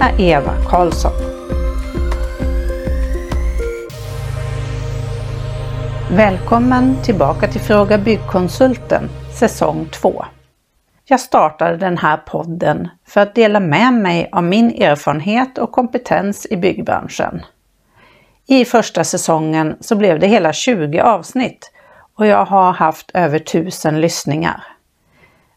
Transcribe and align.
är 0.00 0.20
Eva 0.20 0.54
Karlsson. 0.68 1.12
Välkommen 6.10 7.02
tillbaka 7.04 7.48
till 7.48 7.60
Fråga 7.60 7.98
Byggkonsulten 7.98 9.08
säsong 9.38 9.88
2. 9.92 10.24
Jag 11.04 11.20
startade 11.20 11.76
den 11.76 11.98
här 11.98 12.16
podden 12.16 12.88
för 13.06 13.20
att 13.20 13.34
dela 13.34 13.60
med 13.60 13.92
mig 13.92 14.28
av 14.32 14.44
min 14.44 14.82
erfarenhet 14.82 15.58
och 15.58 15.72
kompetens 15.72 16.46
i 16.50 16.56
byggbranschen. 16.56 17.42
I 18.46 18.64
första 18.64 19.04
säsongen 19.04 19.76
så 19.80 19.96
blev 19.96 20.18
det 20.18 20.26
hela 20.26 20.52
20 20.52 21.00
avsnitt 21.00 21.72
och 22.16 22.26
jag 22.26 22.44
har 22.44 22.72
haft 22.72 23.10
över 23.14 23.36
1000 23.36 24.00
lyssningar. 24.00 24.64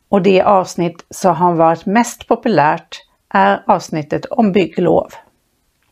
Och 0.09 0.21
det 0.21 0.41
avsnitt 0.41 1.05
som 1.09 1.35
har 1.35 1.53
varit 1.53 1.85
mest 1.85 2.27
populärt 2.27 3.08
är 3.29 3.63
avsnittet 3.67 4.25
om 4.25 4.51
bygglov. 4.51 5.13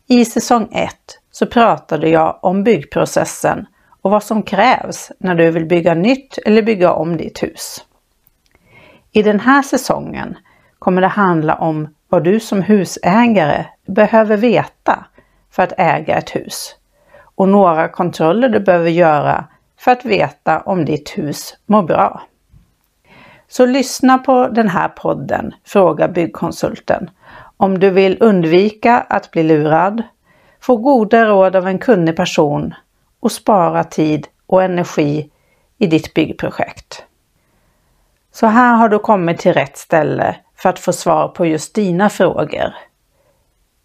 I 0.07 0.25
säsong 0.25 0.69
1 0.71 0.93
så 1.31 1.45
pratade 1.45 2.09
jag 2.09 2.39
om 2.41 2.63
byggprocessen 2.63 3.65
och 4.01 4.11
vad 4.11 4.23
som 4.23 4.43
krävs 4.43 5.11
när 5.19 5.35
du 5.35 5.51
vill 5.51 5.65
bygga 5.65 5.93
nytt 5.93 6.37
eller 6.45 6.61
bygga 6.61 6.93
om 6.93 7.17
ditt 7.17 7.43
hus. 7.43 7.85
I 9.11 9.23
den 9.23 9.39
här 9.39 9.61
säsongen 9.61 10.37
kommer 10.79 11.01
det 11.01 11.07
handla 11.07 11.55
om 11.55 11.87
vad 12.09 12.23
du 12.23 12.39
som 12.39 12.61
husägare 12.61 13.65
behöver 13.87 14.37
veta 14.37 15.05
för 15.51 15.63
att 15.63 15.73
äga 15.77 16.17
ett 16.17 16.35
hus 16.35 16.75
och 17.35 17.49
några 17.49 17.87
kontroller 17.87 18.49
du 18.49 18.59
behöver 18.59 18.89
göra 18.89 19.45
för 19.79 19.91
att 19.91 20.05
veta 20.05 20.61
om 20.61 20.85
ditt 20.85 21.17
hus 21.17 21.57
mår 21.65 21.83
bra. 21.83 22.21
Så 23.47 23.65
lyssna 23.65 24.17
på 24.17 24.47
den 24.47 24.69
här 24.69 24.87
podden 24.87 25.53
Fråga 25.65 26.07
Byggkonsulten 26.07 27.09
om 27.57 27.79
du 27.79 27.89
vill 27.89 28.17
undvika 28.19 28.97
att 28.97 29.31
bli 29.31 29.43
lurad, 29.43 30.03
få 30.61 30.77
goda 30.77 31.25
råd 31.25 31.55
av 31.55 31.67
en 31.67 31.79
kunnig 31.79 32.15
person 32.15 32.73
och 33.19 33.31
spara 33.31 33.83
tid 33.83 34.27
och 34.45 34.63
energi 34.63 35.31
i 35.77 35.87
ditt 35.87 36.13
byggprojekt. 36.13 37.03
Så 38.31 38.47
här 38.47 38.75
har 38.75 38.89
du 38.89 38.99
kommit 38.99 39.39
till 39.39 39.53
rätt 39.53 39.77
ställe 39.77 40.35
för 40.55 40.69
att 40.69 40.79
få 40.79 40.93
svar 40.93 41.27
på 41.27 41.45
just 41.45 41.75
dina 41.75 42.09
frågor. 42.09 42.73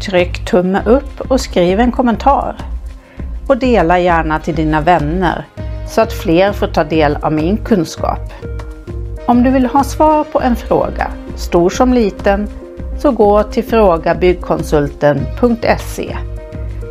Tryck 0.06 0.44
tumme 0.44 0.82
upp 0.86 1.20
och 1.20 1.40
skriv 1.40 1.80
en 1.80 1.92
kommentar. 1.92 2.56
Och 3.48 3.58
dela 3.58 3.98
gärna 3.98 4.38
till 4.38 4.54
dina 4.54 4.80
vänner 4.80 5.46
så 5.88 6.00
att 6.00 6.12
fler 6.12 6.52
får 6.52 6.66
ta 6.66 6.84
del 6.84 7.16
av 7.16 7.32
min 7.32 7.56
kunskap. 7.56 8.32
Om 9.26 9.42
du 9.42 9.50
vill 9.50 9.66
ha 9.66 9.84
svar 9.84 10.24
på 10.24 10.40
en 10.40 10.56
fråga, 10.56 11.10
stor 11.36 11.70
som 11.70 11.92
liten, 11.92 12.48
så 12.98 13.10
gå 13.10 13.42
till 13.42 13.64
frågabyggkonsulten.se. 13.64 16.16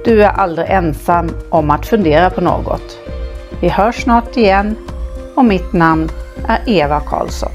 Du 0.05 0.23
är 0.23 0.29
aldrig 0.29 0.69
ensam 0.69 1.29
om 1.49 1.71
att 1.71 1.85
fundera 1.85 2.29
på 2.29 2.41
något. 2.41 3.00
Vi 3.61 3.69
hörs 3.69 4.03
snart 4.03 4.37
igen 4.37 4.75
och 5.35 5.45
mitt 5.45 5.73
namn 5.73 6.09
är 6.47 6.61
Eva 6.67 6.99
Karlsson. 6.99 7.51